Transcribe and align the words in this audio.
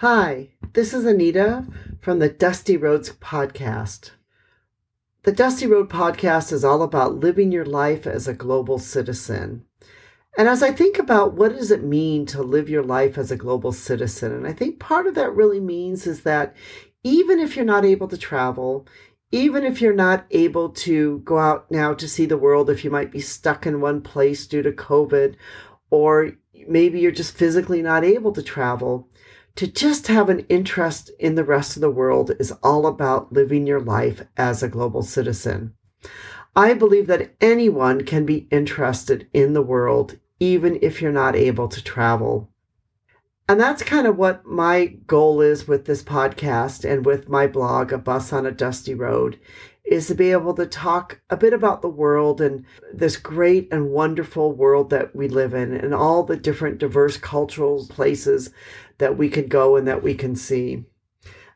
Hi, 0.00 0.50
this 0.74 0.92
is 0.92 1.06
Anita 1.06 1.64
from 2.02 2.18
the 2.18 2.28
Dusty 2.28 2.76
Roads 2.76 3.12
podcast. 3.12 4.10
The 5.22 5.32
Dusty 5.32 5.66
Road 5.66 5.88
podcast 5.88 6.52
is 6.52 6.66
all 6.66 6.82
about 6.82 7.20
living 7.20 7.50
your 7.50 7.64
life 7.64 8.06
as 8.06 8.28
a 8.28 8.34
global 8.34 8.78
citizen. 8.78 9.64
And 10.36 10.50
as 10.50 10.62
I 10.62 10.70
think 10.70 10.98
about 10.98 11.32
what 11.32 11.56
does 11.56 11.70
it 11.70 11.82
mean 11.82 12.26
to 12.26 12.42
live 12.42 12.68
your 12.68 12.82
life 12.82 13.16
as 13.16 13.30
a 13.30 13.38
global 13.38 13.72
citizen, 13.72 14.32
and 14.32 14.46
I 14.46 14.52
think 14.52 14.80
part 14.80 15.06
of 15.06 15.14
that 15.14 15.34
really 15.34 15.60
means 15.60 16.06
is 16.06 16.24
that 16.24 16.54
even 17.02 17.38
if 17.38 17.56
you're 17.56 17.64
not 17.64 17.86
able 17.86 18.08
to 18.08 18.18
travel, 18.18 18.86
even 19.32 19.64
if 19.64 19.80
you're 19.80 19.94
not 19.94 20.26
able 20.30 20.68
to 20.72 21.20
go 21.20 21.38
out 21.38 21.70
now 21.70 21.94
to 21.94 22.06
see 22.06 22.26
the 22.26 22.36
world, 22.36 22.68
if 22.68 22.84
you 22.84 22.90
might 22.90 23.10
be 23.10 23.20
stuck 23.20 23.66
in 23.66 23.80
one 23.80 24.02
place 24.02 24.46
due 24.46 24.60
to 24.60 24.72
COVID, 24.72 25.36
or 25.88 26.32
maybe 26.68 27.00
you're 27.00 27.12
just 27.12 27.34
physically 27.34 27.80
not 27.80 28.04
able 28.04 28.32
to 28.32 28.42
travel, 28.42 29.08
to 29.56 29.66
just 29.66 30.06
have 30.08 30.28
an 30.28 30.40
interest 30.50 31.10
in 31.18 31.34
the 31.34 31.44
rest 31.44 31.76
of 31.76 31.80
the 31.80 31.90
world 31.90 32.30
is 32.38 32.52
all 32.62 32.86
about 32.86 33.32
living 33.32 33.66
your 33.66 33.80
life 33.80 34.22
as 34.36 34.62
a 34.62 34.68
global 34.68 35.02
citizen. 35.02 35.72
I 36.54 36.74
believe 36.74 37.06
that 37.06 37.34
anyone 37.40 38.04
can 38.04 38.26
be 38.26 38.48
interested 38.50 39.28
in 39.32 39.54
the 39.54 39.62
world, 39.62 40.18
even 40.40 40.78
if 40.82 41.00
you're 41.00 41.12
not 41.12 41.36
able 41.36 41.68
to 41.68 41.82
travel. 41.82 42.50
And 43.48 43.58
that's 43.60 43.82
kind 43.82 44.06
of 44.06 44.18
what 44.18 44.44
my 44.44 44.86
goal 45.06 45.40
is 45.40 45.66
with 45.66 45.86
this 45.86 46.02
podcast 46.02 46.84
and 46.90 47.06
with 47.06 47.28
my 47.28 47.46
blog, 47.46 47.92
A 47.92 47.98
Bus 47.98 48.32
on 48.32 48.44
a 48.44 48.50
Dusty 48.50 48.94
Road, 48.94 49.38
is 49.84 50.08
to 50.08 50.14
be 50.14 50.32
able 50.32 50.52
to 50.54 50.66
talk 50.66 51.20
a 51.30 51.36
bit 51.36 51.52
about 51.52 51.80
the 51.80 51.88
world 51.88 52.40
and 52.40 52.64
this 52.92 53.16
great 53.16 53.68
and 53.72 53.90
wonderful 53.90 54.52
world 54.52 54.90
that 54.90 55.14
we 55.14 55.28
live 55.28 55.54
in 55.54 55.72
and 55.72 55.94
all 55.94 56.24
the 56.24 56.36
different 56.36 56.78
diverse 56.78 57.16
cultural 57.16 57.86
places 57.86 58.50
that 58.98 59.18
we 59.18 59.28
can 59.28 59.48
go 59.48 59.76
and 59.76 59.86
that 59.86 60.02
we 60.02 60.14
can 60.14 60.36
see. 60.36 60.84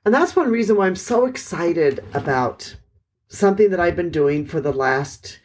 And 0.05 0.15
that's 0.15 0.35
one 0.35 0.51
reason 0.51 0.77
why 0.77 0.87
I'm 0.87 0.97
so 0.97 1.27
excited 1.27 2.03
about 2.15 2.77
something 3.29 3.71
that 3.71 3.81
I've 3.81 3.97
been 3.97 4.11
doing 4.11 4.47
for 4.47 4.61
the 4.61 4.73
last 4.73 5.39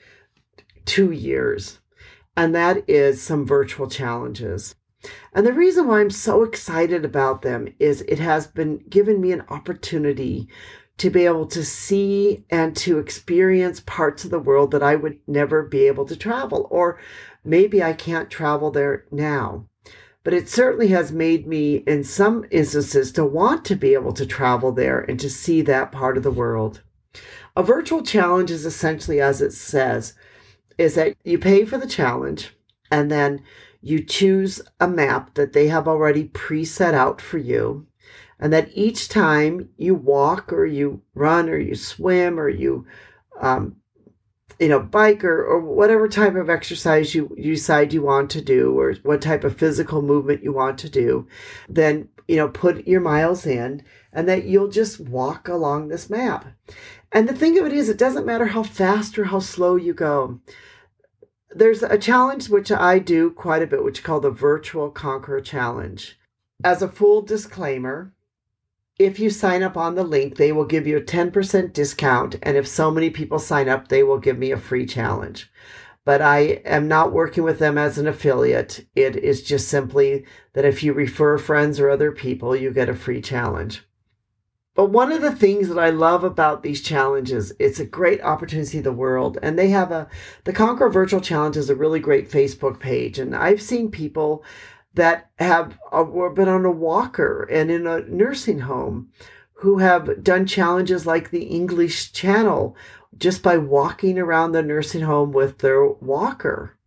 two 0.85 1.11
years, 1.11 1.79
and 2.37 2.55
that 2.55 2.89
is 2.89 3.21
some 3.21 3.45
virtual 3.45 3.89
challenges. 3.89 4.75
And 5.33 5.45
the 5.45 5.53
reason 5.53 5.87
why 5.87 5.99
I'm 5.99 6.09
so 6.09 6.43
excited 6.43 7.05
about 7.05 7.41
them 7.41 7.73
is 7.79 8.01
it 8.01 8.19
has 8.19 8.47
been 8.47 8.79
given 8.89 9.21
me 9.21 9.31
an 9.31 9.43
opportunity 9.49 10.47
to 10.97 11.09
be 11.09 11.25
able 11.25 11.45
to 11.47 11.63
see 11.63 12.45
and 12.49 12.75
to 12.77 12.97
experience 12.99 13.81
parts 13.81 14.23
of 14.23 14.31
the 14.31 14.39
world 14.39 14.71
that 14.71 14.81
I 14.81 14.95
would 14.95 15.19
never 15.27 15.63
be 15.63 15.87
able 15.87 16.05
to 16.05 16.15
travel, 16.15 16.67
or 16.71 16.99
maybe 17.43 17.83
I 17.83 17.93
can't 17.93 18.29
travel 18.29 18.71
there 18.71 19.05
now. 19.11 19.67
But 20.25 20.33
it 20.33 20.49
certainly 20.49 20.87
has 20.87 21.11
made 21.11 21.45
me, 21.45 21.75
in 21.85 22.03
some 22.03 22.45
instances, 22.49 23.11
to 23.11 23.23
want 23.23 23.63
to 23.65 23.75
be 23.75 23.93
able 23.93 24.11
to 24.13 24.25
travel 24.25 24.71
there 24.71 24.99
and 24.99 25.19
to 25.19 25.29
see 25.29 25.61
that 25.61 25.91
part 25.91 26.17
of 26.17 26.23
the 26.23 26.31
world. 26.31 26.81
A 27.55 27.61
virtual 27.61 28.01
challenge 28.01 28.49
is 28.49 28.65
essentially, 28.65 29.21
as 29.21 29.39
it 29.39 29.51
says, 29.51 30.15
is 30.79 30.95
that 30.95 31.15
you 31.23 31.37
pay 31.37 31.63
for 31.63 31.77
the 31.77 31.87
challenge 31.87 32.57
and 32.91 33.11
then 33.11 33.43
you 33.81 34.03
choose 34.03 34.61
a 34.79 34.87
map 34.87 35.35
that 35.35 35.53
they 35.53 35.67
have 35.67 35.87
already 35.87 36.23
pre-set 36.23 36.95
out 36.95 37.21
for 37.21 37.37
you 37.37 37.85
and 38.39 38.51
that 38.51 38.71
each 38.73 39.07
time 39.07 39.69
you 39.77 39.93
walk 39.93 40.51
or 40.51 40.65
you 40.65 41.01
run 41.13 41.49
or 41.49 41.57
you 41.59 41.75
swim 41.75 42.39
or 42.39 42.49
you 42.49 42.87
um, 43.39 43.75
you 44.59 44.67
know 44.67 44.79
bike 44.79 45.23
or, 45.23 45.43
or 45.43 45.59
whatever 45.59 46.07
type 46.07 46.35
of 46.35 46.49
exercise 46.49 47.13
you, 47.13 47.33
you 47.37 47.55
decide 47.55 47.93
you 47.93 48.01
want 48.01 48.29
to 48.29 48.41
do 48.41 48.77
or 48.79 48.93
what 49.03 49.21
type 49.21 49.43
of 49.43 49.57
physical 49.57 50.01
movement 50.01 50.43
you 50.43 50.53
want 50.53 50.77
to 50.77 50.89
do 50.89 51.27
then 51.67 52.07
you 52.27 52.35
know 52.35 52.47
put 52.49 52.87
your 52.87 53.01
miles 53.01 53.45
in 53.45 53.83
and 54.15 54.29
that 54.29 54.45
you'll 54.45 54.69
just 54.69 54.99
walk 54.99 55.47
along 55.49 55.89
this 55.89 56.09
map. 56.09 56.47
And 57.11 57.27
the 57.27 57.35
thing 57.35 57.59
of 57.59 57.65
it 57.65 57.73
is 57.73 57.89
it 57.89 57.97
doesn't 57.97 58.25
matter 58.25 58.47
how 58.47 58.63
fast 58.63 59.19
or 59.19 59.25
how 59.25 59.39
slow 59.39 59.75
you 59.75 59.93
go. 59.93 60.39
There's 61.51 61.83
a 61.83 61.97
challenge 61.97 62.49
which 62.49 62.71
i 62.71 62.97
do 62.97 63.29
quite 63.29 63.61
a 63.61 63.67
bit 63.67 63.83
which 63.83 63.99
is 63.99 64.05
called 64.05 64.23
the 64.23 64.31
virtual 64.31 64.89
conqueror 64.89 65.41
challenge. 65.41 66.17
As 66.63 66.81
a 66.81 66.87
full 66.87 67.21
disclaimer 67.21 68.13
if 68.97 69.19
you 69.19 69.29
sign 69.29 69.61
up 69.61 69.75
on 69.75 69.95
the 69.95 70.03
link, 70.03 70.37
they 70.37 70.51
will 70.51 70.65
give 70.65 70.87
you 70.87 70.97
a 70.97 71.01
10% 71.01 71.73
discount. 71.73 72.35
And 72.41 72.55
if 72.55 72.67
so 72.67 72.89
many 72.89 73.09
people 73.09 73.39
sign 73.39 73.67
up, 73.67 73.87
they 73.87 74.03
will 74.03 74.19
give 74.19 74.37
me 74.37 74.51
a 74.51 74.57
free 74.57 74.85
challenge. 74.85 75.51
But 76.05 76.21
I 76.21 76.61
am 76.65 76.87
not 76.87 77.11
working 77.11 77.43
with 77.43 77.59
them 77.59 77.77
as 77.77 77.97
an 77.97 78.07
affiliate. 78.07 78.85
It 78.95 79.17
is 79.17 79.43
just 79.43 79.67
simply 79.67 80.25
that 80.53 80.65
if 80.65 80.83
you 80.83 80.93
refer 80.93 81.37
friends 81.37 81.79
or 81.79 81.89
other 81.89 82.11
people, 82.11 82.55
you 82.55 82.71
get 82.71 82.89
a 82.89 82.95
free 82.95 83.21
challenge. 83.21 83.83
But 84.75 84.89
one 84.91 85.11
of 85.11 85.21
the 85.21 85.31
things 85.31 85.69
that 85.69 85.79
I 85.79 85.89
love 85.89 86.23
about 86.23 86.61
these 86.61 86.81
challenges, 86.81 87.53
it's 87.59 87.79
a 87.79 87.85
great 87.85 88.21
opportunity 88.21 88.77
to 88.77 88.83
the 88.83 88.91
world. 88.91 89.37
And 89.41 89.57
they 89.57 89.69
have 89.69 89.89
a, 89.91 90.09
the 90.43 90.51
Conquer 90.53 90.89
Virtual 90.89 91.21
Challenge 91.21 91.55
is 91.55 91.69
a 91.69 91.75
really 91.75 92.01
great 92.01 92.29
Facebook 92.29 92.79
page. 92.79 93.17
And 93.17 93.33
I've 93.33 93.61
seen 93.61 93.89
people 93.89 94.43
that 94.95 95.29
have 95.37 95.77
uh, 95.91 96.03
been 96.29 96.49
on 96.49 96.65
a 96.65 96.71
walker 96.71 97.43
and 97.51 97.69
in 97.69 97.85
a 97.85 98.01
nursing 98.01 98.59
home 98.59 99.09
who 99.59 99.77
have 99.77 100.23
done 100.23 100.45
challenges 100.45 101.05
like 101.05 101.29
the 101.29 101.43
English 101.43 102.11
Channel 102.11 102.75
just 103.17 103.41
by 103.41 103.57
walking 103.57 104.19
around 104.19 104.51
the 104.51 104.61
nursing 104.61 105.01
home 105.01 105.31
with 105.31 105.59
their 105.59 105.85
walker. 105.87 106.77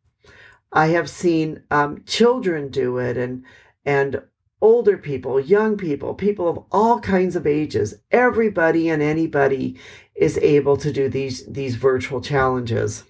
I 0.73 0.89
have 0.89 1.09
seen 1.09 1.63
um, 1.71 2.03
children 2.05 2.69
do 2.69 2.99
it 2.99 3.17
and 3.17 3.45
and 3.85 4.23
older 4.61 4.99
people, 4.99 5.41
young 5.41 5.77
people, 5.77 6.15
people 6.15 6.49
of 6.49 6.59
all 6.71 7.01
kinds 7.01 7.37
of 7.37 7.47
ages. 7.47 7.95
Everybody 8.11 8.89
and 8.89 9.01
anybody 9.01 9.77
is 10.15 10.37
able 10.39 10.77
to 10.79 10.93
do 10.93 11.09
these 11.09 11.47
these 11.47 11.77
virtual 11.77 12.21
challenges 12.21 13.05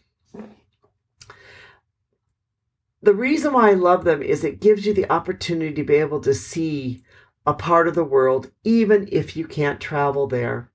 the 3.03 3.15
reason 3.15 3.53
why 3.53 3.71
I 3.71 3.75
love 3.75 4.05
them 4.05 4.23
is 4.23 4.43
it 4.43 4.61
gives 4.61 4.87
you 4.87 4.93
the 4.93 5.11
opportunity 5.11 5.75
to 5.75 5.85
be 5.85 5.95
able 5.95 6.21
to 6.21 6.35
see 6.35 7.03
a 7.47 7.55
part 7.55 7.89
of 7.89 7.95
the 7.95 8.05
world, 8.05 8.51
even 8.65 9.09
if 9.11 9.37
you 9.37 9.47
can't 9.47 9.81
travel 9.81 10.27
there. 10.27 10.71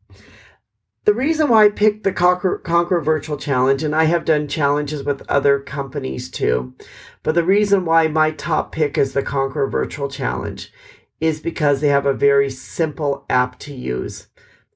The 1.06 1.14
reason 1.14 1.50
why 1.50 1.66
I 1.66 1.70
picked 1.70 2.06
the 2.06 2.14
Conquer, 2.14 2.58
Conquer 2.60 3.02
Virtual 3.02 3.36
Challenge, 3.36 3.84
and 3.84 3.94
I 3.94 4.06
have 4.06 4.24
done 4.24 4.48
challenges 4.48 5.04
with 5.04 5.30
other 5.30 5.60
companies 5.60 6.32
too, 6.32 6.74
but 7.24 7.36
the 7.36 7.44
reason 7.44 7.84
why 7.84 8.08
my 8.08 8.32
top 8.32 8.72
pick 8.72 8.98
is 8.98 9.12
the 9.12 9.22
Conquer 9.22 9.68
Virtual 9.68 10.08
Challenge 10.08 10.72
is 11.20 11.42
because 11.42 11.82
they 11.82 11.90
have 11.90 12.06
a 12.06 12.14
very 12.14 12.50
simple 12.50 13.26
app 13.30 13.60
to 13.60 13.74
use. 13.74 14.28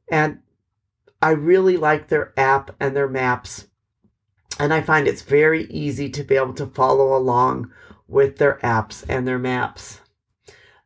And 0.10 0.40
I 1.22 1.32
really 1.32 1.78
like 1.78 2.10
their 2.10 2.34
app 2.38 2.76
and 2.80 2.96
their 2.96 3.08
maps 3.08 3.68
and 4.60 4.74
I 4.74 4.82
find 4.82 5.08
it's 5.08 5.22
very 5.22 5.66
easy 5.66 6.10
to 6.10 6.24
be 6.24 6.36
able 6.36 6.54
to 6.56 6.66
follow 6.66 7.16
along 7.16 7.72
with 8.08 8.38
their 8.38 8.60
apps 8.64 9.04
and 9.08 9.28
their 9.28 9.40
maps. 9.40 10.02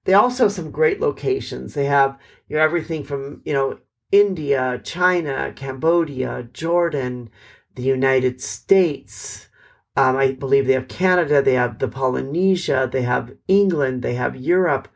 They 0.05 0.13
also 0.13 0.45
have 0.45 0.51
some 0.51 0.71
great 0.71 0.99
locations. 0.99 1.73
They 1.73 1.85
have 1.85 2.17
you 2.47 2.57
know 2.57 2.63
everything 2.63 3.03
from 3.03 3.41
you 3.45 3.53
know 3.53 3.79
India, 4.11 4.81
China, 4.83 5.53
Cambodia, 5.55 6.49
Jordan, 6.53 7.29
the 7.75 7.83
United 7.83 8.41
States. 8.41 9.47
Um, 9.95 10.15
I 10.15 10.31
believe 10.31 10.67
they 10.67 10.73
have 10.73 10.87
Canada. 10.87 11.41
They 11.41 11.53
have 11.53 11.79
the 11.79 11.87
Polynesia. 11.87 12.89
They 12.91 13.03
have 13.03 13.35
England. 13.47 14.01
They 14.01 14.15
have 14.15 14.35
Europe. 14.35 14.87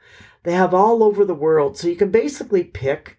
They 0.44 0.54
have 0.54 0.74
all 0.74 1.04
over 1.04 1.26
the 1.26 1.34
world. 1.34 1.78
So 1.78 1.88
you 1.88 1.96
can 1.96 2.12
basically 2.12 2.64
pick 2.64 3.18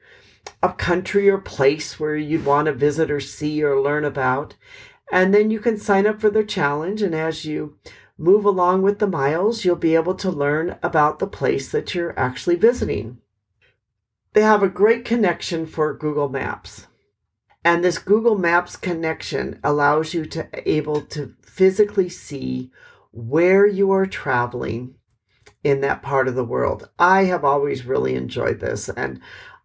a 0.62 0.72
country 0.72 1.28
or 1.28 1.38
place 1.38 2.00
where 2.00 2.16
you'd 2.16 2.44
want 2.44 2.66
to 2.66 2.72
visit 2.72 3.10
or 3.10 3.20
see 3.20 3.62
or 3.62 3.80
learn 3.80 4.04
about. 4.04 4.54
And 5.12 5.32
then 5.32 5.50
you 5.50 5.60
can 5.60 5.78
sign 5.78 6.06
up 6.06 6.20
for 6.20 6.30
their 6.30 6.44
challenge. 6.44 7.02
And 7.02 7.14
as 7.14 7.44
you 7.44 7.78
move 8.18 8.44
along 8.44 8.82
with 8.82 8.98
the 8.98 9.06
miles, 9.06 9.64
you'll 9.64 9.76
be 9.76 9.94
able 9.94 10.14
to 10.16 10.30
learn 10.30 10.78
about 10.82 11.18
the 11.18 11.26
place 11.26 11.70
that 11.70 11.94
you're 11.94 12.18
actually 12.18 12.56
visiting. 12.56 13.18
They 14.32 14.42
have 14.42 14.62
a 14.62 14.68
great 14.68 15.04
connection 15.04 15.66
for 15.66 15.94
Google 15.94 16.28
Maps. 16.28 16.86
And 17.64 17.82
this 17.82 17.98
Google 17.98 18.38
Maps 18.38 18.76
connection 18.76 19.58
allows 19.64 20.14
you 20.14 20.24
to 20.26 20.48
able 20.70 21.00
to 21.02 21.34
physically 21.42 22.08
see 22.08 22.70
where 23.12 23.66
you 23.66 23.90
are 23.92 24.06
traveling 24.06 24.94
in 25.64 25.80
that 25.80 26.02
part 26.02 26.28
of 26.28 26.34
the 26.34 26.44
world. 26.44 26.88
I 26.98 27.24
have 27.24 27.44
always 27.44 27.86
really 27.86 28.14
enjoyed 28.14 28.60
this 28.60 28.88
and 28.88 29.20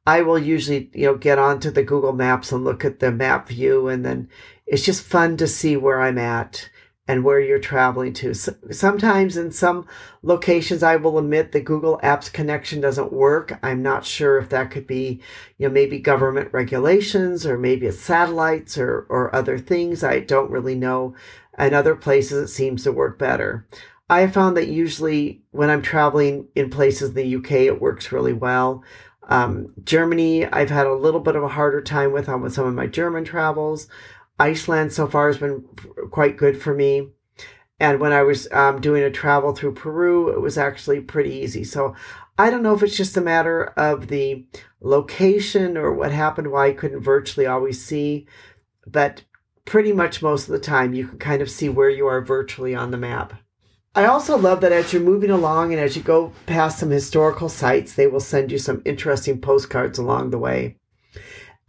I 0.06 0.22
will 0.22 0.40
usually, 0.40 0.90
you 0.94 1.06
know, 1.06 1.16
get 1.16 1.38
onto 1.38 1.70
the 1.70 1.84
Google 1.84 2.14
Maps 2.14 2.52
and 2.52 2.64
look 2.64 2.84
at 2.84 3.00
the 3.00 3.12
map 3.12 3.48
view 3.48 3.88
and 3.88 4.04
then 4.04 4.30
it's 4.66 4.84
just 4.84 5.04
fun 5.04 5.38
to 5.38 5.48
see 5.48 5.78
where 5.78 6.02
I'm 6.02 6.18
at 6.18 6.70
and 7.08 7.24
where 7.24 7.40
you're 7.40 7.60
traveling 7.60 8.14
to. 8.14 8.34
So, 8.34 8.56
sometimes 8.72 9.36
in 9.38 9.52
some 9.52 9.86
locations, 10.24 10.82
I 10.82 10.96
will 10.96 11.18
admit 11.20 11.52
the 11.52 11.60
Google 11.60 12.00
Maps 12.02 12.30
connection 12.30 12.82
doesn't 12.82 13.12
work. 13.12 13.60
I'm 13.62 13.84
not 13.84 14.06
sure 14.06 14.38
if 14.38 14.50
that 14.50 14.72
could 14.72 14.88
be, 14.88 15.22
you 15.58 15.68
know, 15.68 15.74
maybe 15.74 16.00
government 16.00 16.54
regulations 16.54 17.46
or 17.46 17.58
maybe 17.58 17.86
it's 17.86 18.00
satellites 18.00 18.78
or, 18.78 19.06
or 19.10 19.36
other 19.36 19.60
things. 19.60 20.04
I 20.04 20.20
don't 20.20 20.52
really 20.52 20.76
know. 20.76 21.16
In 21.60 21.74
other 21.74 21.96
places, 21.96 22.50
it 22.50 22.54
seems 22.54 22.84
to 22.84 22.92
work 22.92 23.20
better. 23.20 23.68
I 24.10 24.28
found 24.28 24.58
that 24.58 24.68
usually 24.68 25.42
when 25.52 25.70
I'm 25.70 25.82
traveling 25.82 26.48
in 26.56 26.70
places 26.70 27.10
in 27.10 27.16
the 27.16 27.36
UK, 27.36 27.52
it 27.52 27.82
works 27.82 28.12
really 28.12 28.34
well. 28.34 28.84
Um, 29.32 29.74
Germany, 29.86 30.46
I've 30.46 30.70
had 30.70 30.88
a 30.88 30.94
little 30.94 31.22
bit 31.22 31.38
of 31.38 31.44
a 31.44 31.48
harder 31.48 31.82
time 31.82 32.12
with 32.12 32.28
on 32.28 32.42
with 32.42 32.54
some 32.54 32.68
of 32.68 32.74
my 32.74 32.86
German 32.86 33.24
travels. 33.24 33.88
Iceland 34.38 34.92
so 34.92 35.08
far 35.08 35.28
has 35.28 35.38
been 35.38 35.64
quite 36.12 36.36
good 36.36 36.62
for 36.62 36.74
me. 36.74 37.12
And 37.80 38.02
when 38.02 38.12
I 38.12 38.24
was 38.24 38.52
um, 38.52 38.82
doing 38.82 39.04
a 39.04 39.10
travel 39.10 39.56
through 39.56 39.76
Peru, 39.76 40.30
it 40.30 40.42
was 40.42 40.58
actually 40.58 41.00
pretty 41.00 41.34
easy. 41.34 41.64
So 41.64 41.96
I 42.38 42.50
don't 42.50 42.62
know 42.62 42.74
if 42.74 42.84
it's 42.84 42.98
just 42.98 43.16
a 43.16 43.22
matter 43.22 43.68
of 43.78 44.10
the 44.10 44.46
location 44.82 45.78
or 45.78 45.94
what 45.94 46.12
happened, 46.12 46.52
why 46.52 46.68
I 46.68 46.74
couldn't 46.74 47.02
virtually 47.02 47.48
always 47.48 47.82
see, 47.82 48.28
but 48.86 49.24
pretty 49.64 49.94
much 49.94 50.22
most 50.22 50.50
of 50.50 50.52
the 50.52 50.60
time 50.60 50.94
you 50.94 51.08
can 51.08 51.20
kind 51.20 51.42
of 51.42 51.50
see 51.50 51.70
where 51.70 51.90
you 51.90 52.06
are 52.06 52.20
virtually 52.20 52.76
on 52.76 52.92
the 52.92 52.98
map. 52.98 53.41
I 53.94 54.06
also 54.06 54.38
love 54.38 54.62
that 54.62 54.72
as 54.72 54.94
you're 54.94 55.02
moving 55.02 55.32
along 55.32 55.74
and 55.74 55.82
as 55.82 55.98
you 55.98 56.02
go 56.02 56.32
past 56.46 56.80
some 56.80 56.92
historical 56.92 57.50
sites, 57.50 57.94
they 57.94 58.08
will 58.08 58.22
send 58.22 58.50
you 58.50 58.58
some 58.58 58.82
interesting 58.86 59.42
postcards 59.42 60.00
along 60.00 60.30
the 60.30 60.38
way. 60.38 60.78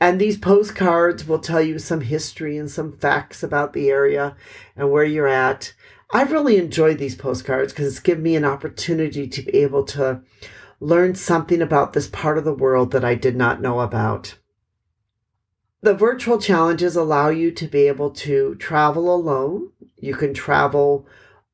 And 0.00 0.20
these 0.20 0.38
postcards 0.38 1.26
will 1.26 1.40
tell 1.40 1.60
you 1.60 1.80
some 1.80 2.00
history 2.00 2.56
and 2.56 2.70
some 2.70 2.92
facts 2.92 3.42
about 3.42 3.72
the 3.72 3.90
area 3.90 4.36
and 4.76 4.90
where 4.90 5.04
you're 5.04 5.26
at. 5.26 5.74
I've 6.12 6.30
really 6.30 6.58
enjoyed 6.58 6.98
these 6.98 7.16
postcards 7.16 7.72
because 7.72 7.88
it's 7.88 8.00
given 8.00 8.22
me 8.22 8.36
an 8.36 8.44
opportunity 8.44 9.26
to 9.26 9.42
be 9.42 9.54
able 9.58 9.84
to 9.86 10.22
learn 10.78 11.16
something 11.16 11.60
about 11.60 11.92
this 11.92 12.06
part 12.06 12.38
of 12.38 12.44
the 12.44 12.54
world 12.54 12.92
that 12.92 13.04
I 13.04 13.16
did 13.16 13.34
not 13.34 13.60
know 13.60 13.80
about. 13.80 14.38
The 15.80 15.94
virtual 15.94 16.38
challenges 16.38 16.94
allow 16.94 17.30
you 17.30 17.50
to 17.50 17.66
be 17.66 17.88
able 17.88 18.10
to 18.10 18.54
travel 18.56 19.12
alone. 19.12 19.70
You 19.98 20.14
can 20.14 20.34
travel 20.34 21.06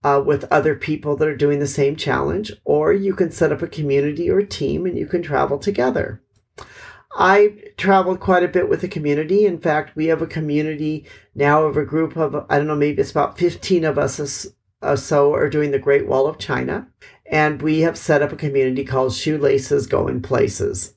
uh, 0.05 0.23
with 0.25 0.45
other 0.51 0.75
people 0.75 1.17
that 1.17 1.29
are 1.29 1.37
doing 1.37 1.59
the 1.59 1.67
same 1.67 1.97
challenge, 1.97 2.53
or 2.65 2.93
you 2.93 3.15
can 3.15 3.31
set 3.31 3.53
up 3.53 3.63
a 3.63 3.69
community 3.69 4.31
or 4.31 4.43
team 4.43 4.87
and 4.87 4.97
you 4.97 5.07
can 5.07 5.23
travel 5.23 5.59
together. 5.59 6.23
I 7.13 7.55
traveled 7.77 8.21
quite 8.21 8.45
a 8.45 8.49
bit 8.49 8.69
with 8.69 8.81
the 8.81 8.89
community. 8.89 9.45
In 9.45 9.59
fact, 9.59 9.97
we 9.97 10.07
have 10.07 10.23
a 10.23 10.27
community 10.27 11.07
now 11.35 11.65
of 11.65 11.77
a 11.77 11.85
group 11.85 12.17
of, 12.17 12.47
I 12.49 12.59
don't 12.59 12.67
know, 12.67 12.77
maybe 12.77 13.01
it's 13.01 13.11
about 13.11 13.39
15 13.39 13.85
of 13.85 13.99
us 13.99 14.47
or 14.81 14.97
so 14.97 15.35
are 15.35 15.49
doing 15.49 15.73
the 15.73 15.79
Great 15.79 16.07
Wall 16.07 16.27
of 16.27 16.39
China. 16.39 16.89
And 17.27 17.61
we 17.61 17.81
have 17.81 17.99
set 17.99 18.23
up 18.23 18.33
a 18.33 18.37
community 18.37 18.85
called 18.85 19.15
Shoelaces 19.15 19.87
Going 19.87 20.23
Places. 20.23 20.95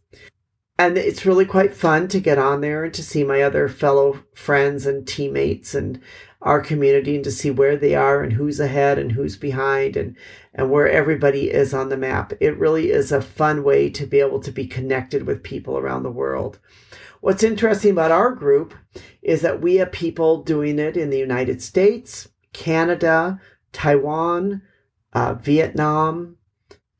And 0.77 0.98
it's 0.98 1.25
really 1.25 1.45
quite 1.45 1.75
fun 1.75 2.07
to 2.09 2.19
get 2.19 2.38
on 2.38 2.62
there 2.62 2.83
and 2.83 2.94
to 2.94 3.03
see 3.03 3.24
my 3.24 3.42
other 3.42 3.68
fellow 3.68 4.24
friends 4.33 4.86
and 4.86 5.07
teammates 5.07 5.75
and 5.75 6.01
our 6.41 6.59
community 6.59 7.15
and 7.15 7.23
to 7.23 7.31
see 7.31 7.51
where 7.51 7.77
they 7.77 7.93
are 7.95 8.23
and 8.23 8.33
who's 8.33 8.59
ahead 8.59 8.97
and 8.97 9.11
who's 9.11 9.38
behind 9.38 9.95
and, 9.95 10.15
and 10.53 10.71
where 10.71 10.89
everybody 10.89 11.51
is 11.51 11.73
on 11.73 11.89
the 11.89 11.97
map. 11.97 12.33
It 12.39 12.57
really 12.57 12.89
is 12.89 13.11
a 13.11 13.21
fun 13.21 13.63
way 13.63 13.89
to 13.91 14.05
be 14.07 14.19
able 14.19 14.39
to 14.41 14.51
be 14.51 14.65
connected 14.65 15.27
with 15.27 15.43
people 15.43 15.77
around 15.77 16.03
the 16.03 16.11
world. 16.11 16.59
What's 17.21 17.43
interesting 17.43 17.91
about 17.91 18.11
our 18.11 18.31
group 18.33 18.73
is 19.21 19.41
that 19.41 19.61
we 19.61 19.75
have 19.75 19.91
people 19.91 20.41
doing 20.41 20.79
it 20.79 20.97
in 20.97 21.11
the 21.11 21.19
United 21.19 21.61
States, 21.61 22.27
Canada, 22.53 23.39
Taiwan, 23.71 24.63
uh, 25.13 25.35
Vietnam, 25.35 26.38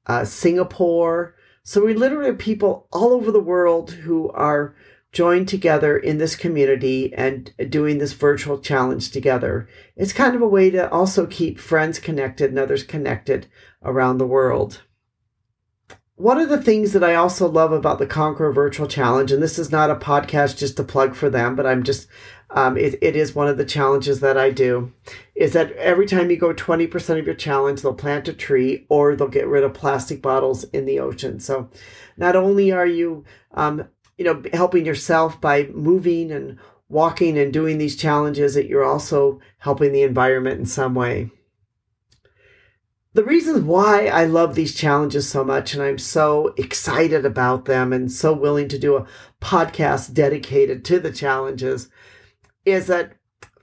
uh, 0.06 0.24
Singapore. 0.26 1.36
So 1.64 1.84
we 1.84 1.96
literally 1.96 2.28
have 2.28 2.38
people 2.38 2.88
all 2.92 3.14
over 3.14 3.32
the 3.32 3.40
world 3.40 3.92
who 3.92 4.30
are 4.30 4.76
joined 5.12 5.48
together 5.48 5.98
in 5.98 6.18
this 6.18 6.36
community 6.36 7.14
and 7.14 7.54
doing 7.70 7.98
this 7.98 8.14
virtual 8.14 8.60
challenge 8.60 9.12
together. 9.12 9.68
It's 9.96 10.14
kind 10.14 10.36
of 10.36 10.42
a 10.42 10.48
way 10.48 10.70
to 10.70 10.90
also 10.90 11.26
keep 11.26 11.60
friends 11.60 12.00
connected 12.00 12.50
and 12.50 12.60
others 12.60 12.84
connected 12.84 13.48
around 13.84 14.18
the 14.18 14.28
world. 14.28 14.82
One 16.16 16.38
of 16.38 16.50
the 16.50 16.62
things 16.62 16.94
that 16.94 17.04
I 17.04 17.16
also 17.16 17.50
love 17.50 17.72
about 17.72 17.98
the 17.98 18.06
Conquer 18.06 18.52
Virtual 18.52 18.88
Challenge, 18.88 19.32
and 19.32 19.42
this 19.42 19.58
is 19.58 19.72
not 19.72 19.90
a 19.90 19.96
podcast 19.96 20.58
just 20.58 20.78
to 20.78 20.84
plug 20.84 21.16
for 21.16 21.32
them, 21.32 21.56
but 21.56 21.66
I'm 21.66 21.82
just, 21.82 22.08
um, 22.52 22.78
it, 22.78 23.00
it 23.02 23.16
is 23.16 23.34
one 23.34 23.48
of 23.48 23.58
the 23.58 23.66
challenges 23.66 24.20
that 24.20 24.38
I 24.38 24.52
do, 24.52 24.94
is 25.34 25.54
that 25.54 25.72
every 25.74 26.06
time 26.06 26.30
you 26.30 26.38
go 26.38 26.54
20% 26.54 27.20
of 27.20 27.26
your 27.26 27.34
challenge, 27.34 27.82
they'll 27.82 27.96
plant 27.96 28.28
a 28.28 28.34
tree 28.34 28.86
or 28.88 29.16
they'll 29.16 29.30
get 29.30 29.48
rid 29.48 29.64
of 29.64 29.74
plastic 29.74 30.22
bottles 30.22 30.64
in 30.66 30.86
the 30.86 31.00
ocean. 31.00 31.40
So 31.40 31.72
not 32.18 32.36
only 32.36 32.72
are 32.72 32.86
you 32.86 33.26
um, 33.56 33.88
you 34.22 34.26
know, 34.26 34.44
helping 34.54 34.86
yourself 34.86 35.42
by 35.42 35.64
moving 35.74 36.32
and 36.32 36.60
walking 36.90 37.40
and 37.40 37.52
doing 37.52 37.80
these 37.80 37.96
challenges, 37.96 38.54
that 38.54 38.68
you're 38.68 38.84
also 38.84 39.40
helping 39.58 39.92
the 39.92 40.04
environment 40.04 40.60
in 40.60 40.66
some 40.68 40.94
way. 40.94 41.32
The 43.14 43.24
reasons 43.24 43.62
why 43.62 44.06
I 44.06 44.26
love 44.26 44.54
these 44.54 44.76
challenges 44.76 45.28
so 45.28 45.44
much 45.44 45.74
and 45.74 45.82
I'm 45.82 45.98
so 45.98 46.54
excited 46.56 47.26
about 47.26 47.66
them 47.66 47.92
and 47.92 48.12
so 48.12 48.32
willing 48.32 48.68
to 48.68 48.78
do 48.78 48.96
a 48.96 49.08
podcast 49.42 50.14
dedicated 50.14 50.86
to 50.86 51.00
the 51.00 51.12
challenges 51.12 51.90
is 52.64 52.86
that, 52.88 53.14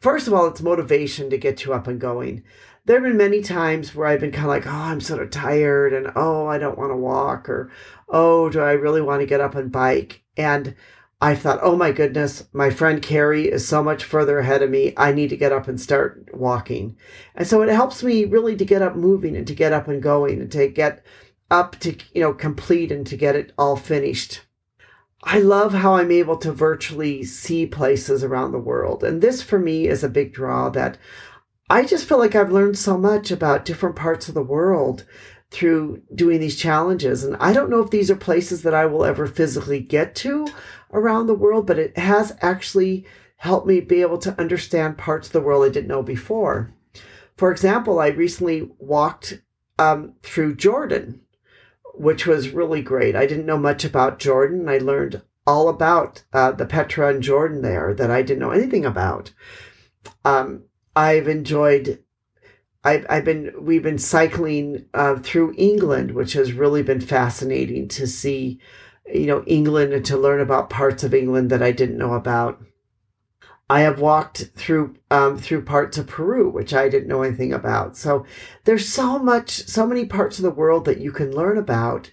first 0.01 0.27
of 0.27 0.35
all, 0.35 0.49
it's 0.49 0.61
motivation 0.61 1.31
to 1.31 1.39
get 1.39 1.65
you 1.65 1.73
up 1.73 1.87
and 1.87 2.01
going 2.01 2.43
there 2.89 2.97
have 2.97 3.05
been 3.05 3.19
many 3.19 3.43
times 3.43 3.95
where 3.95 4.07
I've 4.09 4.21
been 4.21 4.33
kind 4.33 4.47
of 4.47 4.49
like, 4.49 4.67
oh, 4.67 4.71
I'm 4.71 5.03
sort 5.03 5.21
of 5.21 5.29
tired 5.29 5.93
and 5.93 6.11
oh, 6.17 6.47
I 6.47 6.57
don't 6.57 6.79
want 6.79 6.91
to 6.91 6.97
walk 6.97 7.47
or 7.51 7.71
oh, 8.09 8.49
do 8.49 8.61
I 8.61 8.73
really 8.73 9.03
want 9.03 9.21
to 9.21 9.27
get 9.27 9.43
up 9.43 9.55
and 9.55 9.71
bike? 9.71 10.23
And 10.39 10.75
I 11.21 11.35
thought, 11.35 11.59
oh 11.63 11.75
my 11.77 11.91
goodness, 11.91 12.47
my 12.53 12.71
friend 12.71 13.03
Carrie 13.03 13.51
is 13.51 13.67
so 13.67 13.83
much 13.83 14.05
further 14.05 14.39
ahead 14.39 14.63
of 14.63 14.71
me. 14.71 14.95
I 14.97 15.13
need 15.13 15.31
to 15.31 15.37
get 15.37 15.51
up 15.51 15.67
and 15.67 15.81
start 15.81 16.31
walking. 16.33 16.97
And 17.35 17.47
so 17.47 17.61
it 17.63 17.69
helps 17.69 18.05
me 18.05 18.25
really 18.25 18.57
to 18.57 18.65
get 18.65 18.83
up 18.83 18.95
moving 18.95 19.37
and 19.37 19.47
to 19.49 19.55
get 19.55 19.73
up 19.73 19.89
and 19.89 20.01
going 20.01 20.41
and 20.41 20.53
to 20.53 20.69
get 20.69 21.05
up 21.51 21.77
to, 21.81 21.97
you 22.15 22.21
know, 22.21 22.33
complete 22.33 22.93
and 22.93 23.05
to 23.09 23.17
get 23.17 23.35
it 23.35 23.53
all 23.59 23.75
finished. 23.75 24.43
I 25.25 25.41
love 25.41 25.75
how 25.75 25.97
I'm 25.97 26.13
able 26.13 26.37
to 26.37 26.53
virtually 26.53 27.25
see 27.25 27.67
places 27.67 28.23
around 28.23 28.53
the 28.53 28.59
world. 28.59 29.03
And 29.03 29.21
this 29.21 29.43
for 29.43 29.59
me 29.59 29.89
is 29.89 30.05
a 30.05 30.09
big 30.09 30.33
draw 30.33 30.69
that 30.71 30.99
I 31.69 31.85
just 31.85 32.09
feel 32.09 32.19
like 32.19 32.37
I've 32.37 32.53
learned 32.53 32.79
so 32.79 32.97
much 32.97 33.33
about 33.33 33.65
different 33.65 33.97
parts 33.97 34.29
of 34.29 34.35
the 34.35 34.43
world 34.43 35.05
through 35.51 36.03
doing 36.15 36.41
these 36.41 36.57
challenges. 36.57 37.25
And 37.25 37.37
I 37.37 37.53
don't 37.53 37.71
know 37.71 37.81
if 37.81 37.91
these 37.91 38.11
are 38.11 38.17
places 38.17 38.63
that 38.63 38.75
I 38.75 38.87
will 38.87 39.05
ever 39.05 39.27
physically 39.27 39.81
get 39.81 40.15
to 40.17 40.47
around 40.93 41.27
the 41.27 41.35
world, 41.35 41.67
but 41.67 41.79
it 41.79 41.97
has 41.97 42.37
actually 42.41 43.07
helped 43.37 43.67
me 43.67 43.81
be 43.81 44.03
able 44.03 44.19
to 44.19 44.39
understand 44.39 44.99
parts 44.99 45.29
of 45.29 45.33
the 45.33 45.41
world 45.41 45.65
I 45.65 45.69
didn't 45.71 45.89
know 45.89 46.03
before. 46.03 46.73
For 47.37 47.53
example, 47.53 48.01
I 48.01 48.09
recently 48.09 48.71
walked 48.79 49.41
um, 49.79 50.15
through 50.23 50.57
Jordan, 50.57 51.21
which 51.95 52.27
was 52.27 52.51
really 52.51 52.83
great. 52.83 53.15
I 53.15 53.27
didn't 53.27 53.47
know 53.47 53.59
much 53.59 53.85
about 53.85 54.19
Jordan. 54.19 54.69
I 54.69 54.79
learned 54.79 55.23
all 55.47 55.69
about 55.69 56.25
uh, 56.33 56.53
the 56.53 56.67
Petra 56.67 57.15
in 57.15 57.23
Jordan 57.23 57.63
there 57.63 57.95
that 57.95 58.11
I 58.11 58.23
didn't 58.23 58.41
know 58.41 58.51
anything 58.51 58.85
about. 58.85 59.33
Um, 60.25 60.65
I've 60.95 61.29
enjoyed. 61.29 62.03
I've, 62.89 63.07
I've 63.11 63.25
been 63.25 63.53
we've 63.61 63.83
been 63.83 63.99
cycling 63.99 64.87
uh, 64.95 65.17
through 65.17 65.55
England, 65.59 66.13
which 66.13 66.33
has 66.33 66.55
really 66.55 66.83
been 66.83 67.03
fascinating 67.03 67.87
to 67.89 68.07
see, 68.07 68.61
you 69.13 69.27
know, 69.27 69.45
England 69.47 69.93
and 69.93 70.05
to 70.07 70.17
learn 70.17 70.41
about 70.41 70.71
parts 70.71 71.05
of 71.05 71.13
England 71.13 71.51
that 71.51 71.63
I 71.63 71.71
didn't 71.71 71.99
know 71.99 72.15
about. 72.15 72.63
I 73.69 73.81
have 73.81 74.01
walked 74.01 74.51
through 74.57 74.97
um, 75.11 75.37
through 75.37 75.67
parts 75.67 75.99
of 75.99 76.07
Peru, 76.07 76.49
which 76.49 76.73
I 76.73 76.89
didn't 76.89 77.09
know 77.09 77.23
anything 77.23 77.53
about. 77.53 77.99
So 77.99 78.25
there's 78.65 78.89
so 78.89 79.19
much, 79.19 79.51
so 79.67 79.87
many 79.87 80.07
parts 80.07 80.39
of 80.39 80.45
the 80.45 80.51
world 80.51 80.87
that 80.87 81.01
you 81.01 81.13
can 81.13 81.37
learn 81.37 81.59
about 81.59 82.11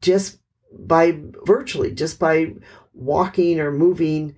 just 0.00 0.40
by 0.76 1.20
virtually, 1.46 1.92
just 1.92 2.18
by 2.18 2.54
walking 2.92 3.60
or 3.60 3.70
moving 3.70 4.34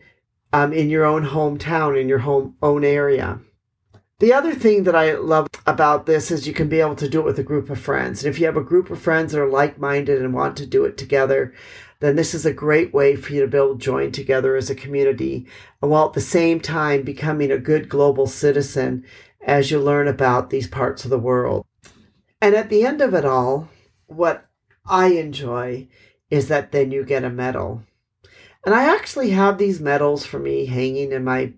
um, 0.52 0.75
in 0.75 0.91
your 0.91 1.07
own 1.07 1.25
hometown, 1.25 1.99
in 1.99 2.11
your 2.11 2.19
home 2.19 2.57
own 2.62 2.85
area. 2.85 3.41
The 4.23 4.33
other 4.33 4.55
thing 4.55 4.85
that 4.85 4.95
I 4.95 5.14
love 5.14 5.49
about 5.67 6.07
this 6.07 6.31
is 6.31 6.47
you 6.47 6.55
can 6.55 6.69
be 6.69 6.79
able 6.79 6.95
to 6.95 7.09
do 7.09 7.19
it 7.19 7.25
with 7.25 7.41
a 7.41 7.43
group 7.43 7.69
of 7.71 7.81
friends. 7.81 8.23
And 8.23 8.33
if 8.33 8.38
you 8.38 8.47
have 8.47 8.57
a 8.57 8.62
group 8.62 8.88
of 8.88 9.02
friends 9.02 9.33
that 9.33 9.43
are 9.43 9.49
like 9.49 9.81
minded 9.81 10.23
and 10.23 10.33
want 10.33 10.57
to 10.59 10.64
do 10.64 10.85
it 10.85 10.97
together, 10.97 11.52
then 11.99 12.14
this 12.14 12.33
is 12.33 12.47
a 12.47 12.52
great 12.52 12.95
way 12.95 13.17
for 13.17 13.33
you 13.33 13.41
to 13.41 13.49
build 13.49 13.81
join 13.81 14.12
together 14.12 14.55
as 14.55 14.71
a 14.71 14.76
community, 14.76 15.49
while 15.81 16.07
at 16.07 16.12
the 16.12 16.21
same 16.21 16.61
time 16.61 17.02
becoming 17.02 17.50
a 17.50 17.59
good 17.59 17.88
global 17.88 18.29
citizen 18.29 19.05
as 19.41 19.73
you 19.73 19.81
learn 19.81 20.07
about 20.07 20.50
these 20.50 20.69
parts 20.69 21.02
of 21.02 21.11
the 21.11 21.19
world. 21.19 21.67
And 22.41 22.55
at 22.55 22.69
the 22.69 22.87
end 22.87 23.00
of 23.00 23.14
it 23.14 23.25
all, 23.25 23.71
what 24.07 24.47
I 24.87 25.07
enjoy 25.14 25.88
is 26.31 26.47
that 26.47 26.71
then 26.71 26.93
you 26.93 27.05
get 27.05 27.25
a 27.25 27.29
medal. 27.29 27.83
And 28.64 28.73
I 28.73 28.85
actually 28.85 29.31
have 29.31 29.59
these 29.59 29.81
medals 29.81 30.25
for 30.25 30.38
me 30.38 30.67
hanging 30.67 31.11
in 31.11 31.25
my 31.25 31.55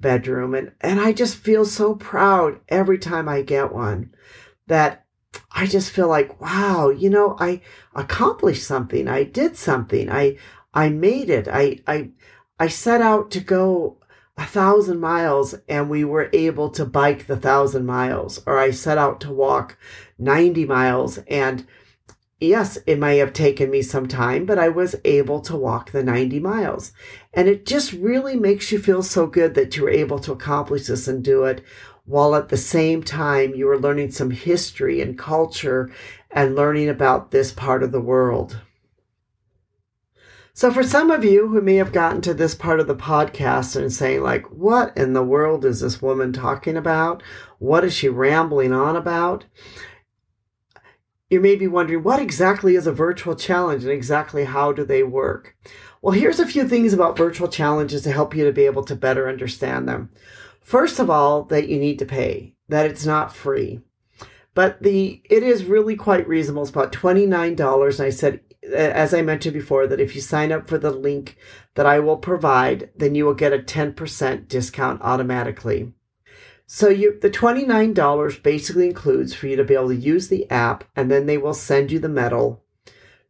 bedroom 0.00 0.54
and 0.54 0.72
and 0.80 1.00
I 1.00 1.12
just 1.12 1.36
feel 1.36 1.64
so 1.64 1.94
proud 1.94 2.60
every 2.68 2.98
time 2.98 3.28
I 3.28 3.42
get 3.42 3.72
one 3.72 4.14
that 4.66 5.04
I 5.52 5.66
just 5.66 5.90
feel 5.90 6.08
like 6.08 6.40
wow 6.40 6.90
you 6.90 7.10
know 7.10 7.36
I 7.38 7.62
accomplished 7.94 8.64
something. 8.64 9.08
I 9.08 9.24
did 9.24 9.56
something. 9.56 10.10
I 10.10 10.36
I 10.74 10.90
made 10.90 11.30
it. 11.30 11.48
I 11.48 11.80
I 11.86 12.10
I 12.58 12.68
set 12.68 13.00
out 13.00 13.30
to 13.32 13.40
go 13.40 13.98
a 14.36 14.44
thousand 14.44 15.00
miles 15.00 15.54
and 15.68 15.88
we 15.88 16.04
were 16.04 16.28
able 16.32 16.68
to 16.70 16.84
bike 16.84 17.26
the 17.26 17.36
thousand 17.36 17.86
miles, 17.86 18.42
or 18.46 18.58
I 18.58 18.70
set 18.70 18.98
out 18.98 19.20
to 19.22 19.32
walk 19.32 19.78
90 20.18 20.66
miles 20.66 21.18
and 21.28 21.66
yes, 22.40 22.78
it 22.86 22.98
may 22.98 23.18
have 23.18 23.32
taken 23.32 23.70
me 23.70 23.82
some 23.82 24.06
time, 24.08 24.44
but 24.44 24.58
I 24.58 24.68
was 24.68 24.96
able 25.04 25.40
to 25.42 25.56
walk 25.56 25.90
the 25.90 26.02
90 26.02 26.40
miles. 26.40 26.92
And 27.32 27.48
it 27.48 27.66
just 27.66 27.92
really 27.92 28.36
makes 28.36 28.70
you 28.70 28.78
feel 28.78 29.02
so 29.02 29.26
good 29.26 29.54
that 29.54 29.76
you 29.76 29.84
were 29.84 29.90
able 29.90 30.18
to 30.20 30.32
accomplish 30.32 30.86
this 30.86 31.08
and 31.08 31.22
do 31.24 31.44
it 31.44 31.62
while 32.04 32.34
at 32.36 32.48
the 32.48 32.56
same 32.56 33.02
time 33.02 33.54
you 33.54 33.66
were 33.66 33.78
learning 33.78 34.10
some 34.10 34.30
history 34.30 35.00
and 35.00 35.18
culture 35.18 35.90
and 36.30 36.54
learning 36.54 36.88
about 36.88 37.30
this 37.30 37.52
part 37.52 37.82
of 37.82 37.92
the 37.92 38.00
world. 38.00 38.60
So, 40.54 40.70
for 40.70 40.82
some 40.82 41.10
of 41.10 41.22
you 41.22 41.48
who 41.48 41.60
may 41.60 41.76
have 41.76 41.92
gotten 41.92 42.22
to 42.22 42.32
this 42.32 42.54
part 42.54 42.80
of 42.80 42.86
the 42.86 42.96
podcast 42.96 43.76
and 43.76 43.92
saying, 43.92 44.22
like, 44.22 44.46
what 44.46 44.96
in 44.96 45.12
the 45.12 45.22
world 45.22 45.66
is 45.66 45.80
this 45.80 46.00
woman 46.00 46.32
talking 46.32 46.78
about? 46.78 47.22
What 47.58 47.84
is 47.84 47.92
she 47.92 48.08
rambling 48.08 48.72
on 48.72 48.96
about? 48.96 49.44
You 51.28 51.40
may 51.40 51.56
be 51.56 51.66
wondering, 51.66 52.02
what 52.02 52.20
exactly 52.20 52.76
is 52.76 52.86
a 52.86 52.92
virtual 52.92 53.34
challenge 53.34 53.82
and 53.82 53.92
exactly 53.92 54.44
how 54.44 54.72
do 54.72 54.84
they 54.84 55.02
work? 55.02 55.56
Well, 56.00 56.14
here's 56.14 56.38
a 56.38 56.46
few 56.46 56.68
things 56.68 56.92
about 56.92 57.16
virtual 57.16 57.48
challenges 57.48 58.02
to 58.02 58.12
help 58.12 58.34
you 58.34 58.44
to 58.44 58.52
be 58.52 58.66
able 58.66 58.84
to 58.84 58.94
better 58.94 59.28
understand 59.28 59.88
them. 59.88 60.10
First 60.60 60.98
of 60.98 61.10
all, 61.10 61.44
that 61.44 61.68
you 61.68 61.78
need 61.78 61.98
to 61.98 62.06
pay, 62.06 62.54
that 62.68 62.86
it's 62.86 63.06
not 63.06 63.34
free. 63.34 63.80
But 64.54 64.82
the 64.82 65.20
it 65.28 65.42
is 65.42 65.64
really 65.64 65.96
quite 65.96 66.26
reasonable. 66.28 66.62
It's 66.62 66.70
about 66.70 66.92
$29. 66.92 67.98
And 67.98 68.06
I 68.06 68.10
said 68.10 68.40
as 68.74 69.14
I 69.14 69.22
mentioned 69.22 69.54
before, 69.54 69.86
that 69.86 70.00
if 70.00 70.14
you 70.14 70.20
sign 70.20 70.52
up 70.52 70.68
for 70.68 70.78
the 70.78 70.90
link 70.90 71.36
that 71.74 71.86
I 71.86 71.98
will 72.00 72.16
provide, 72.16 72.90
then 72.96 73.14
you 73.14 73.24
will 73.24 73.34
get 73.34 73.52
a 73.52 73.58
10% 73.58 74.48
discount 74.48 75.02
automatically. 75.02 75.92
So 76.66 76.88
you, 76.88 77.18
the 77.20 77.30
$29 77.30 78.42
basically 78.42 78.86
includes 78.88 79.32
for 79.34 79.46
you 79.46 79.56
to 79.56 79.64
be 79.64 79.74
able 79.74 79.88
to 79.88 79.94
use 79.94 80.28
the 80.28 80.50
app 80.50 80.84
and 80.96 81.10
then 81.10 81.26
they 81.26 81.38
will 81.38 81.54
send 81.54 81.92
you 81.92 82.00
the 82.00 82.08
medal 82.08 82.64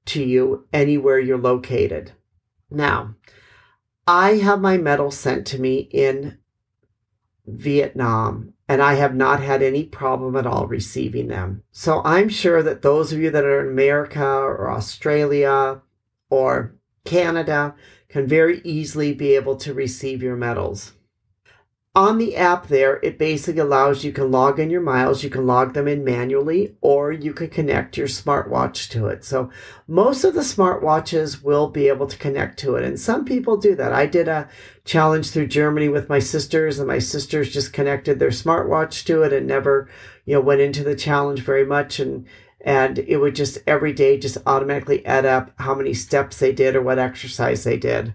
to 0.06 0.22
you 0.22 0.66
anywhere 0.72 1.18
you're 1.18 1.36
located. 1.36 2.12
Now, 2.70 3.14
I 4.06 4.36
have 4.36 4.60
my 4.60 4.78
medal 4.78 5.10
sent 5.10 5.46
to 5.48 5.60
me 5.60 5.88
in 5.90 6.38
Vietnam 7.46 8.54
and 8.68 8.82
I 8.82 8.94
have 8.94 9.14
not 9.14 9.40
had 9.42 9.62
any 9.62 9.84
problem 9.84 10.34
at 10.34 10.46
all 10.46 10.66
receiving 10.66 11.28
them. 11.28 11.62
So 11.70 12.00
I'm 12.04 12.30
sure 12.30 12.62
that 12.62 12.82
those 12.82 13.12
of 13.12 13.20
you 13.20 13.30
that 13.30 13.44
are 13.44 13.60
in 13.60 13.72
America 13.72 14.24
or 14.24 14.70
Australia 14.70 15.82
or 16.30 16.74
Canada 17.04 17.74
can 18.08 18.26
very 18.26 18.60
easily 18.64 19.12
be 19.12 19.34
able 19.34 19.56
to 19.56 19.74
receive 19.74 20.22
your 20.22 20.36
medals 20.36 20.92
on 21.96 22.18
the 22.18 22.36
app 22.36 22.66
there, 22.66 23.00
it 23.02 23.18
basically 23.18 23.62
allows 23.62 24.04
you 24.04 24.12
can 24.12 24.30
log 24.30 24.60
in 24.60 24.68
your 24.68 24.82
miles, 24.82 25.24
you 25.24 25.30
can 25.30 25.46
log 25.46 25.72
them 25.72 25.88
in 25.88 26.04
manually, 26.04 26.76
or 26.82 27.10
you 27.10 27.32
can 27.32 27.48
connect 27.48 27.96
your 27.96 28.06
smartwatch 28.06 28.90
to 28.90 29.06
it. 29.06 29.24
So 29.24 29.50
most 29.88 30.22
of 30.22 30.34
the 30.34 30.42
smartwatches 30.42 31.42
will 31.42 31.68
be 31.68 31.88
able 31.88 32.06
to 32.06 32.18
connect 32.18 32.58
to 32.58 32.76
it. 32.76 32.84
And 32.84 33.00
some 33.00 33.24
people 33.24 33.56
do 33.56 33.74
that. 33.76 33.94
I 33.94 34.04
did 34.04 34.28
a 34.28 34.46
challenge 34.84 35.30
through 35.30 35.46
Germany 35.46 35.88
with 35.88 36.10
my 36.10 36.18
sisters 36.18 36.78
and 36.78 36.86
my 36.86 36.98
sisters 36.98 37.50
just 37.50 37.72
connected 37.72 38.18
their 38.18 38.28
smartwatch 38.28 39.06
to 39.06 39.22
it 39.22 39.32
and 39.32 39.46
never, 39.46 39.88
you 40.26 40.34
know, 40.34 40.42
went 40.42 40.60
into 40.60 40.84
the 40.84 40.94
challenge 40.94 41.40
very 41.40 41.64
much. 41.64 41.98
And, 41.98 42.26
and 42.60 42.98
it 42.98 43.16
would 43.16 43.34
just 43.34 43.56
every 43.66 43.94
day 43.94 44.18
just 44.18 44.36
automatically 44.44 45.04
add 45.06 45.24
up 45.24 45.50
how 45.58 45.74
many 45.74 45.94
steps 45.94 46.40
they 46.40 46.52
did 46.52 46.76
or 46.76 46.82
what 46.82 46.98
exercise 46.98 47.64
they 47.64 47.78
did. 47.78 48.14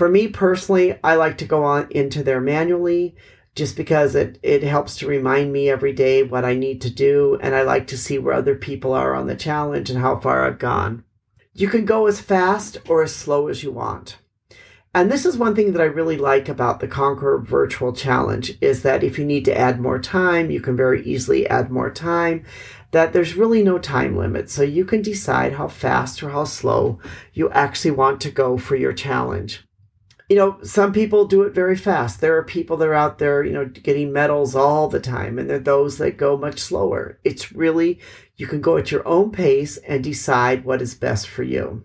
For 0.00 0.08
me 0.08 0.28
personally, 0.28 0.98
I 1.04 1.16
like 1.16 1.36
to 1.36 1.44
go 1.44 1.62
on 1.62 1.86
into 1.90 2.22
there 2.22 2.40
manually 2.40 3.16
just 3.54 3.76
because 3.76 4.14
it, 4.14 4.38
it 4.42 4.62
helps 4.62 4.96
to 4.96 5.06
remind 5.06 5.52
me 5.52 5.68
every 5.68 5.92
day 5.92 6.22
what 6.22 6.42
I 6.42 6.54
need 6.54 6.80
to 6.80 6.88
do. 6.88 7.38
And 7.42 7.54
I 7.54 7.64
like 7.64 7.86
to 7.88 7.98
see 7.98 8.16
where 8.16 8.32
other 8.32 8.54
people 8.54 8.94
are 8.94 9.14
on 9.14 9.26
the 9.26 9.36
challenge 9.36 9.90
and 9.90 10.00
how 10.00 10.18
far 10.18 10.46
I've 10.46 10.58
gone. 10.58 11.04
You 11.52 11.68
can 11.68 11.84
go 11.84 12.06
as 12.06 12.18
fast 12.18 12.78
or 12.88 13.02
as 13.02 13.14
slow 13.14 13.48
as 13.48 13.62
you 13.62 13.72
want. 13.72 14.16
And 14.94 15.12
this 15.12 15.26
is 15.26 15.36
one 15.36 15.54
thing 15.54 15.74
that 15.74 15.82
I 15.82 15.84
really 15.84 16.16
like 16.16 16.48
about 16.48 16.80
the 16.80 16.88
Conquer 16.88 17.38
Virtual 17.38 17.92
Challenge 17.92 18.56
is 18.62 18.80
that 18.80 19.04
if 19.04 19.18
you 19.18 19.26
need 19.26 19.44
to 19.44 19.58
add 19.58 19.82
more 19.82 19.98
time, 19.98 20.50
you 20.50 20.62
can 20.62 20.78
very 20.78 21.04
easily 21.04 21.46
add 21.46 21.70
more 21.70 21.90
time. 21.90 22.46
That 22.92 23.12
there's 23.12 23.36
really 23.36 23.62
no 23.62 23.76
time 23.78 24.16
limit. 24.16 24.48
So 24.48 24.62
you 24.62 24.86
can 24.86 25.02
decide 25.02 25.52
how 25.52 25.68
fast 25.68 26.22
or 26.22 26.30
how 26.30 26.44
slow 26.44 27.00
you 27.34 27.50
actually 27.50 27.90
want 27.90 28.22
to 28.22 28.30
go 28.30 28.56
for 28.56 28.76
your 28.76 28.94
challenge 28.94 29.62
you 30.30 30.36
know, 30.36 30.58
some 30.62 30.92
people 30.92 31.26
do 31.26 31.42
it 31.42 31.52
very 31.52 31.76
fast. 31.76 32.20
There 32.20 32.36
are 32.36 32.44
people 32.44 32.76
that 32.76 32.86
are 32.86 32.94
out 32.94 33.18
there, 33.18 33.42
you 33.42 33.52
know, 33.52 33.64
getting 33.64 34.12
medals 34.12 34.54
all 34.54 34.88
the 34.88 35.00
time, 35.00 35.40
and 35.40 35.50
there 35.50 35.56
are 35.56 35.60
those 35.60 35.98
that 35.98 36.16
go 36.16 36.38
much 36.38 36.60
slower. 36.60 37.18
It's 37.24 37.50
really, 37.50 37.98
you 38.36 38.46
can 38.46 38.60
go 38.60 38.76
at 38.76 38.92
your 38.92 39.06
own 39.08 39.32
pace 39.32 39.76
and 39.78 40.04
decide 40.04 40.64
what 40.64 40.80
is 40.80 40.94
best 40.94 41.26
for 41.26 41.42
you. 41.42 41.84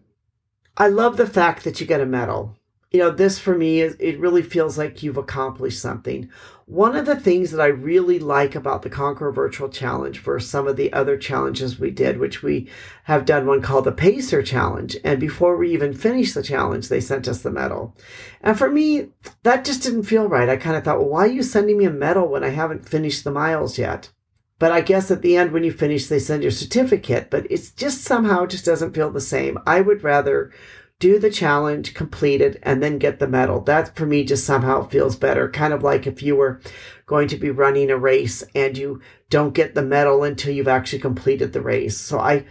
I 0.78 0.90
love 0.90 1.18
the 1.18 1.26
fact 1.26 1.64
that 1.64 1.82
you 1.82 1.88
get 1.88 2.02
a 2.02 2.06
medal 2.06 2.56
you 2.96 3.02
know, 3.02 3.12
this 3.12 3.38
for 3.38 3.58
me 3.58 3.82
is 3.82 3.98
it 4.00 4.18
really 4.22 4.42
feels 4.42 4.78
like 4.78 5.04
you've 5.04 5.18
accomplished 5.18 5.82
something. 5.82 6.30
One 6.66 6.96
of 6.96 7.06
the 7.06 7.20
things 7.20 7.52
that 7.52 7.60
I 7.60 7.66
really 7.68 8.20
like 8.20 8.56
about 8.56 8.84
the 8.84 8.90
Conquer 8.90 9.34
Virtual 9.34 9.68
Challenge 9.68 10.18
versus 10.20 10.50
some 10.50 10.66
of 10.66 10.78
the 10.78 10.94
other 10.94 11.18
challenges 11.18 11.78
we 11.78 11.92
did, 11.92 12.20
which 12.20 12.42
we 12.42 12.70
have 13.04 13.26
done 13.26 13.46
one 13.46 13.62
called 13.62 13.84
the 13.84 13.92
Pacer 13.92 14.42
Challenge. 14.42 14.96
And 15.04 15.20
before 15.20 15.58
we 15.58 15.74
even 15.74 15.94
finished 15.94 16.36
the 16.36 16.42
challenge, 16.42 16.88
they 16.88 17.02
sent 17.02 17.28
us 17.28 17.42
the 17.42 17.52
medal. 17.52 17.98
And 18.40 18.58
for 18.58 18.72
me, 18.72 19.10
that 19.44 19.66
just 19.66 19.84
didn't 19.84 20.04
feel 20.04 20.30
right. 20.30 20.48
I 20.48 20.56
kind 20.56 20.78
of 20.78 20.86
thought, 20.86 21.00
well, 21.00 21.10
why 21.10 21.26
are 21.26 21.32
you 21.32 21.44
sending 21.44 21.78
me 21.78 21.84
a 21.84 21.92
medal 21.92 22.30
when 22.30 22.46
I 22.46 22.50
haven't 22.50 22.88
finished 22.88 23.26
the 23.26 23.32
miles 23.32 23.78
yet? 23.78 24.10
But 24.58 24.72
I 24.72 24.80
guess 24.80 25.12
at 25.12 25.22
the 25.22 25.36
end, 25.36 25.52
when 25.52 25.66
you 25.66 25.74
finish, 25.74 26.08
they 26.08 26.20
send 26.20 26.44
your 26.44 26.52
certificate, 26.52 27.30
but 27.30 27.46
it's 27.52 27.72
just 27.72 28.04
somehow 28.04 28.46
just 28.46 28.64
doesn't 28.64 28.96
feel 28.96 29.12
the 29.12 29.20
same. 29.20 29.60
I 29.68 29.82
would 29.82 30.02
rather 30.02 30.54
do 31.00 31.20
the 31.20 31.30
challenge, 31.30 31.94
complete 31.94 32.42
it, 32.42 32.60
and 32.64 32.82
then 32.82 32.98
get 32.98 33.20
the 33.20 33.28
medal. 33.28 33.62
That 33.62 33.96
for 33.96 34.06
me 34.06 34.24
just 34.24 34.46
somehow 34.46 34.88
feels 34.88 35.16
better. 35.16 35.50
Kind 35.50 35.74
of 35.74 35.84
like 35.84 36.08
if 36.08 36.24
you 36.24 36.36
were 36.36 36.62
going 37.06 37.28
to 37.28 37.38
be 37.38 37.50
running 37.50 37.90
a 37.90 37.98
race 37.98 38.44
and 38.56 38.78
you 38.78 39.02
don't 39.30 39.54
get 39.54 39.76
the 39.76 39.84
medal 39.84 40.24
until 40.24 40.54
you've 40.54 40.68
actually 40.68 41.00
completed 41.00 41.54
the 41.54 41.62
race. 41.62 41.98
So 41.98 42.20
I, 42.20 42.46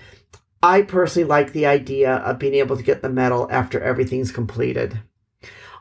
I 0.62 0.82
personally 0.82 1.28
like 1.28 1.52
the 1.52 1.66
idea 1.66 2.16
of 2.16 2.38
being 2.38 2.54
able 2.54 2.76
to 2.76 2.82
get 2.82 3.02
the 3.02 3.08
medal 3.08 3.48
after 3.50 3.80
everything's 3.80 4.32
completed. 4.32 5.00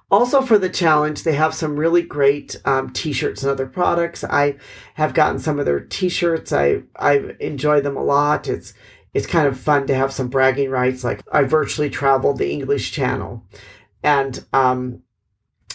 Also, 0.10 0.44
for 0.44 0.60
the 0.60 0.70
challenge, 0.70 1.24
they 1.24 1.34
have 1.34 1.56
some 1.56 1.76
really 1.76 2.04
great 2.04 2.56
um, 2.66 2.92
t-shirts 2.92 3.42
and 3.42 3.52
other 3.52 3.66
products. 3.66 4.24
I 4.24 4.58
have 4.94 5.16
gotten 5.16 5.40
some 5.40 5.58
of 5.58 5.66
their 5.66 5.80
t-shirts. 5.80 6.54
I 6.54 6.84
I 6.96 7.36
enjoy 7.40 7.82
them 7.82 7.98
a 7.98 8.04
lot. 8.04 8.48
It's 8.48 8.76
it's 9.14 9.28
kind 9.28 9.48
of 9.48 9.60
fun 9.60 9.88
to 9.88 9.96
have 9.96 10.12
some 10.12 10.28
bragging 10.28 10.70
rights. 10.70 11.04
Like 11.04 11.22
I 11.32 11.44
virtually 11.44 11.90
traveled 11.90 12.38
the 12.38 12.52
English 12.52 12.92
Channel, 12.92 13.46
and 14.02 14.44
um, 14.54 15.04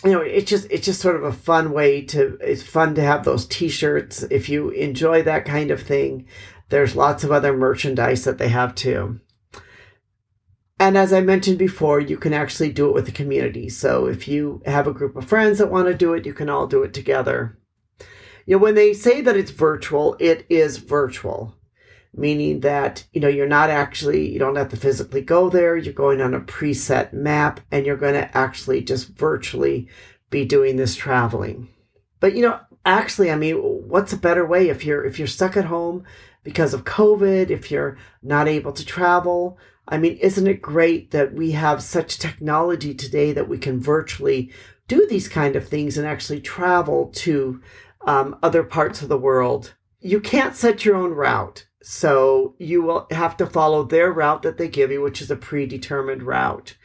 you 0.04 0.12
know, 0.12 0.20
it's 0.20 0.50
just 0.50 0.66
it's 0.70 0.86
just 0.86 1.00
sort 1.00 1.16
of 1.16 1.24
a 1.24 1.32
fun 1.32 1.72
way 1.72 2.02
to. 2.06 2.38
It's 2.40 2.62
fun 2.62 2.94
to 2.96 3.02
have 3.02 3.24
those 3.24 3.46
T-shirts 3.46 4.24
if 4.24 4.48
you 4.48 4.70
enjoy 4.70 5.22
that 5.22 5.44
kind 5.44 5.70
of 5.70 5.82
thing. 5.82 6.26
There's 6.68 6.96
lots 6.96 7.24
of 7.24 7.32
other 7.32 7.56
merchandise 7.56 8.24
that 8.24 8.38
they 8.38 8.48
have 8.48 8.74
too. 8.74 9.20
And 10.80 10.96
as 10.96 11.12
I 11.12 11.20
mentioned 11.20 11.58
before, 11.58 11.98
you 11.98 12.16
can 12.16 12.32
actually 12.32 12.70
do 12.70 12.88
it 12.88 12.94
with 12.94 13.06
the 13.06 13.12
community. 13.12 13.68
So 13.68 14.06
if 14.06 14.28
you 14.28 14.62
have 14.64 14.86
a 14.86 14.92
group 14.92 15.16
of 15.16 15.24
friends 15.24 15.58
that 15.58 15.72
want 15.72 15.88
to 15.88 15.94
do 15.94 16.14
it, 16.14 16.24
you 16.24 16.32
can 16.32 16.48
all 16.48 16.68
do 16.68 16.84
it 16.84 16.94
together. 16.94 17.58
You 18.46 18.56
know, 18.56 18.62
when 18.62 18.76
they 18.76 18.92
say 18.92 19.20
that 19.22 19.36
it's 19.36 19.50
virtual, 19.50 20.16
it 20.20 20.46
is 20.48 20.76
virtual 20.76 21.57
meaning 22.14 22.60
that 22.60 23.04
you 23.12 23.20
know 23.20 23.28
you're 23.28 23.46
not 23.46 23.70
actually 23.70 24.30
you 24.30 24.38
don't 24.38 24.56
have 24.56 24.70
to 24.70 24.76
physically 24.76 25.20
go 25.20 25.48
there. 25.48 25.76
You're 25.76 25.92
going 25.92 26.20
on 26.20 26.34
a 26.34 26.40
preset 26.40 27.12
map 27.12 27.60
and 27.70 27.86
you're 27.86 27.96
going 27.96 28.14
to 28.14 28.36
actually 28.36 28.82
just 28.82 29.08
virtually 29.08 29.88
be 30.30 30.44
doing 30.44 30.76
this 30.76 30.96
traveling. 30.96 31.68
But 32.20 32.34
you 32.34 32.42
know 32.42 32.60
actually 32.84 33.30
i 33.30 33.36
mean 33.36 33.56
what's 33.56 34.12
a 34.12 34.16
better 34.16 34.46
way 34.46 34.68
if 34.68 34.84
you're 34.84 35.04
if 35.04 35.18
you're 35.18 35.28
stuck 35.28 35.56
at 35.56 35.66
home 35.66 36.04
because 36.42 36.72
of 36.72 36.84
covid 36.84 37.50
if 37.50 37.70
you're 37.70 37.98
not 38.22 38.48
able 38.48 38.72
to 38.72 38.84
travel? 38.84 39.58
I 39.86 39.98
mean 39.98 40.16
isn't 40.18 40.46
it 40.46 40.62
great 40.62 41.10
that 41.10 41.34
we 41.34 41.52
have 41.52 41.82
such 41.82 42.18
technology 42.18 42.94
today 42.94 43.32
that 43.32 43.48
we 43.48 43.58
can 43.58 43.80
virtually 43.80 44.52
do 44.86 45.06
these 45.06 45.28
kind 45.28 45.54
of 45.54 45.68
things 45.68 45.98
and 45.98 46.06
actually 46.06 46.40
travel 46.40 47.10
to 47.14 47.60
um, 48.06 48.38
other 48.42 48.62
parts 48.62 49.02
of 49.02 49.08
the 49.08 49.18
world? 49.18 49.74
You 50.00 50.20
can't 50.20 50.56
set 50.56 50.84
your 50.84 50.96
own 50.96 51.12
route 51.12 51.66
so 51.82 52.54
you 52.58 52.82
will 52.82 53.06
have 53.10 53.36
to 53.36 53.46
follow 53.46 53.84
their 53.84 54.12
route 54.12 54.42
that 54.42 54.58
they 54.58 54.68
give 54.68 54.90
you, 54.90 55.00
which 55.00 55.20
is 55.20 55.30
a 55.30 55.36
predetermined 55.36 56.22
route. 56.22 56.76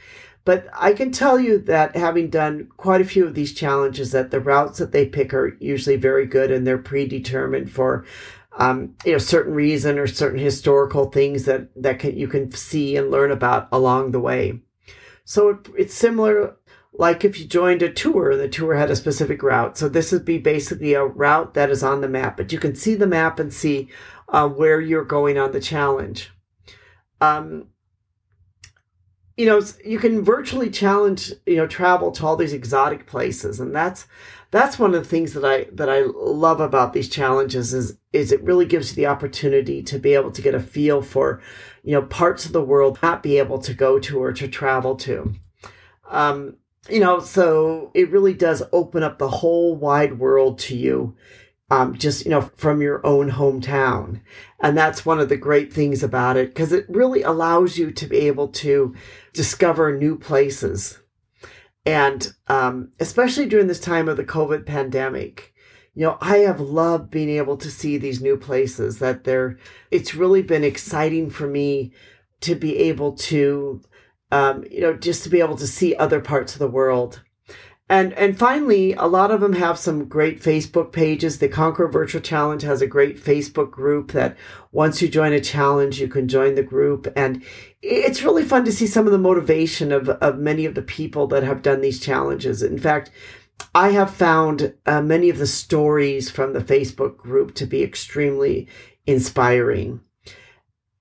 But 0.45 0.67
I 0.73 0.93
can 0.93 1.11
tell 1.11 1.39
you 1.39 1.57
that 1.59 1.95
having 1.95 2.29
done 2.29 2.69
quite 2.75 3.01
a 3.01 3.05
few 3.05 3.25
of 3.25 3.33
these 3.33 3.53
challenges, 3.53 4.11
that 4.11 4.31
the 4.31 4.41
routes 4.41 4.77
that 4.79 4.91
they 4.91 5.05
pick 5.05 5.33
are 5.33 5.57
usually 5.59 5.95
very 5.95 6.25
good 6.25 6.51
and 6.51 6.67
they're 6.67 6.77
predetermined 6.77 7.71
for, 7.71 8.05
um, 8.57 8.95
you 9.05 9.13
know, 9.13 9.17
certain 9.19 9.53
reason 9.53 9.97
or 9.97 10.05
certain 10.05 10.39
historical 10.39 11.09
things 11.09 11.45
that 11.45 11.69
that 11.81 11.99
can, 11.99 12.17
you 12.17 12.27
can 12.27 12.51
see 12.51 12.97
and 12.97 13.09
learn 13.09 13.31
about 13.31 13.69
along 13.71 14.11
the 14.11 14.19
way. 14.19 14.59
So 15.23 15.49
it, 15.49 15.69
it's 15.77 15.93
similar 15.93 16.57
like 16.95 17.25
if 17.25 17.39
you 17.39 17.45
joined 17.45 17.81
a 17.81 17.91
tour 17.91 18.31
and 18.31 18.39
the 18.39 18.47
tour 18.47 18.75
had 18.75 18.91
a 18.91 18.95
specific 18.95 19.41
route. 19.41 19.77
So 19.77 19.89
this 19.89 20.11
would 20.11 20.25
be 20.25 20.37
basically 20.37 20.93
a 20.93 21.03
route 21.03 21.55
that 21.55 21.69
is 21.69 21.83
on 21.83 22.01
the 22.01 22.07
map, 22.07 22.37
but 22.37 22.51
you 22.51 22.59
can 22.59 22.75
see 22.75 22.95
the 22.95 23.07
map 23.07 23.39
and 23.39 23.51
see 23.51 23.89
uh, 24.33 24.49
where 24.49 24.81
you're 24.81 25.05
going 25.05 25.37
on 25.37 25.51
the 25.51 25.61
challenge. 25.61 26.31
Um, 27.21 27.67
you 29.37 29.45
know, 29.45 29.61
you 29.85 29.97
can 29.97 30.23
virtually 30.23 30.69
challenge, 30.69 31.31
you 31.45 31.55
know, 31.55 31.67
travel 31.67 32.11
to 32.11 32.25
all 32.25 32.35
these 32.35 32.53
exotic 32.53 33.05
places, 33.05 33.59
and 33.59 33.73
that's 33.73 34.05
that's 34.51 34.77
one 34.77 34.93
of 34.93 35.03
the 35.03 35.09
things 35.09 35.33
that 35.33 35.45
I 35.45 35.67
that 35.71 35.89
I 35.89 36.01
love 36.01 36.59
about 36.59 36.93
these 36.93 37.09
challenges 37.09 37.73
is 37.73 37.97
is 38.11 38.31
it 38.31 38.43
really 38.43 38.65
gives 38.65 38.91
you 38.91 38.95
the 38.95 39.07
opportunity 39.07 39.81
to 39.83 39.97
be 39.97 40.13
able 40.13 40.31
to 40.31 40.41
get 40.41 40.53
a 40.53 40.59
feel 40.59 41.01
for, 41.01 41.41
you 41.83 41.93
know, 41.93 42.03
parts 42.03 42.45
of 42.45 42.53
the 42.53 42.63
world 42.63 42.99
not 43.01 43.23
be 43.23 43.37
able 43.37 43.59
to 43.59 43.73
go 43.73 43.99
to 43.99 44.21
or 44.21 44.33
to 44.33 44.47
travel 44.47 44.95
to. 44.97 45.33
Um, 46.09 46.57
you 46.89 46.99
know, 46.99 47.19
so 47.19 47.91
it 47.93 48.11
really 48.11 48.33
does 48.33 48.61
open 48.71 49.03
up 49.03 49.17
the 49.17 49.29
whole 49.29 49.75
wide 49.75 50.19
world 50.19 50.59
to 50.59 50.75
you 50.75 51.15
um, 51.73 51.97
just 51.97 52.23
you 52.23 52.29
know 52.29 52.41
from 52.55 52.81
your 52.81 53.05
own 53.05 53.31
hometown. 53.31 54.21
And 54.61 54.77
that's 54.77 55.05
one 55.05 55.19
of 55.19 55.29
the 55.29 55.37
great 55.37 55.73
things 55.73 56.03
about 56.03 56.37
it 56.37 56.49
because 56.49 56.71
it 56.71 56.85
really 56.87 57.23
allows 57.23 57.77
you 57.77 57.91
to 57.91 58.05
be 58.05 58.17
able 58.17 58.47
to 58.49 58.95
discover 59.33 59.97
new 59.97 60.17
places. 60.17 60.99
And 61.85 62.31
um, 62.47 62.91
especially 62.99 63.47
during 63.47 63.67
this 63.67 63.79
time 63.79 64.07
of 64.07 64.17
the 64.17 64.23
covid 64.23 64.65
pandemic 64.65 65.53
you 65.95 66.03
know 66.03 66.17
i 66.21 66.37
have 66.37 66.59
loved 66.59 67.11
being 67.11 67.29
able 67.29 67.57
to 67.57 67.69
see 67.69 67.97
these 67.97 68.21
new 68.21 68.37
places 68.37 68.99
that 68.99 69.25
they're 69.25 69.57
it's 69.91 70.15
really 70.15 70.41
been 70.41 70.63
exciting 70.63 71.29
for 71.29 71.45
me 71.45 71.91
to 72.41 72.55
be 72.55 72.77
able 72.77 73.11
to 73.13 73.81
um, 74.31 74.63
you 74.71 74.81
know 74.81 74.93
just 74.93 75.23
to 75.23 75.29
be 75.29 75.39
able 75.39 75.57
to 75.57 75.67
see 75.67 75.95
other 75.95 76.19
parts 76.19 76.53
of 76.53 76.59
the 76.59 76.67
world 76.67 77.21
and 77.89 78.13
and 78.13 78.39
finally, 78.39 78.93
a 78.93 79.05
lot 79.05 79.29
of 79.29 79.41
them 79.41 79.53
have 79.53 79.77
some 79.77 80.05
great 80.05 80.41
Facebook 80.41 80.91
pages. 80.91 81.37
The 81.37 81.49
Conquer 81.49 81.87
Virtual 81.87 82.21
Challenge 82.21 82.63
has 82.63 82.81
a 82.81 82.87
great 82.87 83.21
Facebook 83.21 83.71
group 83.71 84.13
that 84.13 84.37
once 84.71 85.01
you 85.01 85.09
join 85.09 85.33
a 85.33 85.41
challenge, 85.41 85.99
you 85.99 86.07
can 86.07 86.27
join 86.27 86.55
the 86.55 86.63
group. 86.63 87.11
And 87.15 87.43
it's 87.81 88.23
really 88.23 88.43
fun 88.43 88.63
to 88.65 88.71
see 88.71 88.87
some 88.87 89.05
of 89.05 89.11
the 89.11 89.17
motivation 89.17 89.91
of, 89.91 90.07
of 90.09 90.39
many 90.39 90.65
of 90.65 90.75
the 90.75 90.81
people 90.81 91.27
that 91.27 91.43
have 91.43 91.61
done 91.61 91.81
these 91.81 91.99
challenges. 91.99 92.63
In 92.63 92.79
fact, 92.79 93.11
I 93.75 93.89
have 93.89 94.13
found 94.13 94.73
uh, 94.85 95.01
many 95.01 95.29
of 95.29 95.37
the 95.37 95.47
stories 95.47 96.31
from 96.31 96.53
the 96.53 96.61
Facebook 96.61 97.17
group 97.17 97.53
to 97.55 97.65
be 97.65 97.83
extremely 97.83 98.67
inspiring 99.05 99.99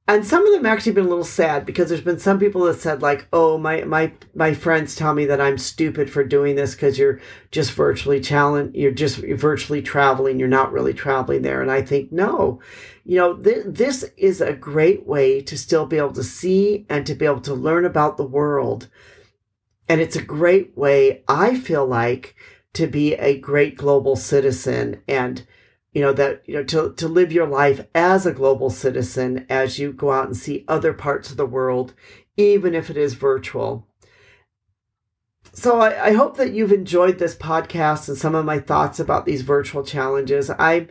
and 0.09 0.27
some 0.27 0.45
of 0.45 0.53
them 0.53 0.67
actually 0.67 0.93
been 0.93 1.07
a 1.07 1.09
little 1.09 1.25
sad 1.25 1.65
because 1.65 1.89
there's 1.89 2.01
been 2.01 2.19
some 2.19 2.39
people 2.39 2.65
that 2.65 2.81
said 2.81 3.03
like 3.03 3.27
oh 3.33 3.57
my 3.57 3.85
my 3.85 4.13
my 4.35 4.53
friends 4.53 4.95
tell 4.95 5.15
me 5.15 5.25
that 5.25 5.41
i'm 5.41 5.59
stupid 5.59 6.11
for 6.11 6.25
doing 6.25 6.57
this 6.57 6.75
because 6.75 6.99
you're 6.99 7.21
just 7.51 7.73
virtually 7.73 8.21
challenge 8.21 8.75
you're 8.75 8.91
just 8.91 9.19
virtually 9.19 9.81
traveling 9.81 10.39
you're 10.39 10.49
not 10.49 10.73
really 10.73 10.95
traveling 10.95 11.43
there. 11.43 11.63
And 11.63 11.71
i 11.71 11.83
think 11.83 12.13
no 12.13 12.61
you 13.05 13.17
know 13.17 13.37
th- 13.37 13.65
this 13.67 14.05
is 14.17 14.41
a 14.41 14.53
great 14.53 15.07
way 15.07 15.41
to 15.43 15.57
still 15.57 15.87
be 15.87 15.99
able 15.99 16.13
to 16.13 16.25
see 16.25 16.87
and 16.89 17.07
to 17.07 17.15
be 17.15 17.27
able 17.27 17.41
to 17.43 17.55
learn 17.55 17.85
about 17.85 18.17
the 18.17 18.25
world. 18.25 18.89
And 19.89 20.01
it's 20.01 20.17
a 20.17 20.23
great 20.23 20.77
way 20.77 21.23
i 21.29 21.57
feel 21.57 21.87
like 21.87 22.35
to 22.75 22.87
be 22.87 23.15
a 23.15 23.39
great 23.39 23.77
global 23.77 24.17
citizen 24.17 25.03
and 25.07 25.47
you 25.93 26.01
know 26.01 26.13
that 26.13 26.43
you 26.47 26.55
know 26.55 26.65
to, 26.65 26.93
to 26.95 27.09
live 27.09 27.33
your 27.33 27.47
life 27.47 27.87
as 27.95 28.27
a 28.27 28.33
global 28.33 28.71
citizen 28.71 29.47
as 29.49 29.79
you 29.79 29.93
go 29.93 30.11
out 30.11 30.27
and 30.27 30.37
see 30.37 30.65
other 30.69 30.93
parts 30.93 31.31
of 31.31 31.37
the 31.37 31.47
world 31.47 31.95
even 32.37 32.75
if 32.75 32.89
it 32.89 32.97
is 32.97 33.15
virtual. 33.15 33.87
So 35.53 35.81
I, 35.81 36.07
I 36.07 36.13
hope 36.13 36.39
that 36.39 36.55
you've 36.55 36.73
enjoyed 36.73 37.19
this 37.19 37.37
podcast 37.37 38.09
and 38.09 38.17
some 38.17 38.35
of 38.35 38.47
my 38.47 38.59
thoughts 38.59 38.99
about 38.99 39.27
these 39.27 39.43
virtual 39.43 39.85
challenges. 39.85 40.51
I'm 40.59 40.89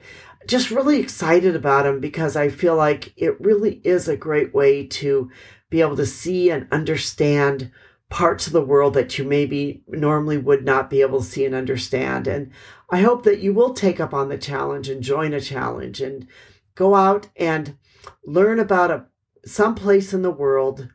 just 0.48 0.72
really 0.72 1.00
excited 1.00 1.56
about 1.56 1.84
them 1.84 2.00
because 2.00 2.36
i 2.36 2.50
feel 2.50 2.76
like 2.76 3.14
it 3.16 3.40
really 3.40 3.80
is 3.84 4.08
a 4.08 4.18
great 4.18 4.54
way 4.54 4.86
to 4.88 5.30
be 5.70 5.82
able 5.82 5.96
to 5.96 6.06
see 6.06 6.50
and 6.50 6.68
understand 6.72 7.72
parts 8.12 8.46
of 8.46 8.54
the 8.54 8.62
world 8.62 8.94
that 8.94 9.18
you 9.18 9.24
maybe 9.24 9.82
normally 9.88 10.38
would 10.38 10.64
not 10.66 10.90
be 10.90 11.02
able 11.02 11.22
to 11.22 11.26
see 11.26 11.46
and 11.46 11.56
understand. 11.56 12.28
And 12.28 12.52
I 12.92 13.02
hope 13.02 13.24
that 13.24 13.40
you 13.40 13.54
will 13.54 13.74
take 13.74 14.00
up 14.00 14.14
on 14.14 14.28
the 14.30 14.38
challenge 14.38 14.90
and 14.90 15.02
join 15.02 15.34
a 15.34 15.42
challenge 15.42 16.02
and 16.02 16.28
go 16.76 16.94
out 16.94 17.30
and 17.38 17.78
learn 18.26 18.60
about 18.60 18.92
a 18.92 19.06
some 19.44 19.74
place 19.74 20.14
in 20.14 20.22
the 20.22 20.30
world 20.30 20.90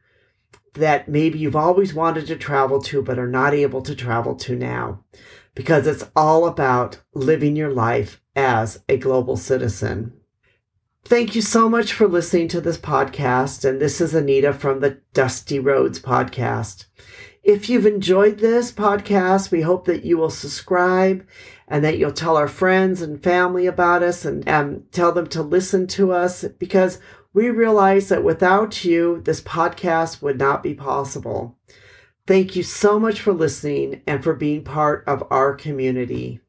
that 0.74 1.08
maybe 1.08 1.38
you've 1.38 1.56
always 1.56 1.92
wanted 1.92 2.26
to 2.28 2.36
travel 2.36 2.80
to 2.80 3.02
but 3.02 3.18
are 3.18 3.26
not 3.26 3.52
able 3.52 3.82
to 3.82 3.94
travel 3.94 4.36
to 4.36 4.54
now 4.54 5.02
because 5.56 5.86
it's 5.86 6.04
all 6.14 6.46
about 6.46 7.02
living 7.12 7.56
your 7.56 7.72
life 7.72 8.20
as 8.36 8.84
a 8.88 8.96
global 8.98 9.36
citizen. 9.36 10.12
Thank 11.06 11.36
you 11.36 11.40
so 11.40 11.68
much 11.68 11.92
for 11.92 12.08
listening 12.08 12.48
to 12.48 12.60
this 12.60 12.78
podcast. 12.78 13.64
And 13.64 13.80
this 13.80 14.00
is 14.00 14.12
Anita 14.12 14.52
from 14.52 14.80
the 14.80 14.98
Dusty 15.14 15.60
Roads 15.60 16.00
podcast. 16.00 16.86
If 17.44 17.70
you've 17.70 17.86
enjoyed 17.86 18.38
this 18.40 18.72
podcast, 18.72 19.52
we 19.52 19.60
hope 19.60 19.84
that 19.84 20.04
you 20.04 20.18
will 20.18 20.30
subscribe 20.30 21.24
and 21.68 21.84
that 21.84 21.98
you'll 21.98 22.10
tell 22.10 22.36
our 22.36 22.48
friends 22.48 23.02
and 23.02 23.22
family 23.22 23.66
about 23.66 24.02
us 24.02 24.24
and 24.24 24.48
um, 24.48 24.82
tell 24.90 25.12
them 25.12 25.28
to 25.28 25.42
listen 25.42 25.86
to 25.86 26.10
us 26.10 26.42
because 26.58 26.98
we 27.32 27.50
realize 27.50 28.08
that 28.08 28.24
without 28.24 28.84
you, 28.84 29.20
this 29.22 29.40
podcast 29.40 30.20
would 30.22 30.38
not 30.38 30.60
be 30.60 30.74
possible. 30.74 31.56
Thank 32.26 32.56
you 32.56 32.64
so 32.64 32.98
much 32.98 33.20
for 33.20 33.32
listening 33.32 34.02
and 34.08 34.24
for 34.24 34.34
being 34.34 34.64
part 34.64 35.04
of 35.06 35.22
our 35.30 35.54
community. 35.54 36.40